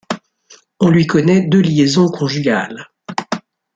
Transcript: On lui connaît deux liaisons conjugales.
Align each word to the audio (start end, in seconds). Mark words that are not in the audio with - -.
On 0.79 0.89
lui 0.89 1.05
connaît 1.05 1.43
deux 1.45 1.61
liaisons 1.61 2.09
conjugales. 2.09 2.89